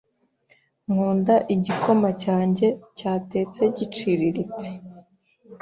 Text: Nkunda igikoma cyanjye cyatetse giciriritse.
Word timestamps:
Nkunda 0.91 1.35
igikoma 1.55 2.09
cyanjye 2.23 2.67
cyatetse 2.97 3.61
giciriritse. 3.77 4.67